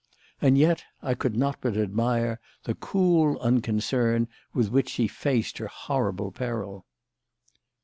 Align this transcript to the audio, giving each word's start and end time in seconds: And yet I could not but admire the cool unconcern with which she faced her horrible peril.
And 0.41 0.57
yet 0.57 0.83
I 1.03 1.13
could 1.13 1.35
not 1.35 1.59
but 1.61 1.77
admire 1.77 2.39
the 2.63 2.73
cool 2.73 3.37
unconcern 3.39 4.29
with 4.51 4.71
which 4.71 4.89
she 4.89 5.07
faced 5.07 5.59
her 5.59 5.67
horrible 5.67 6.31
peril. 6.31 6.87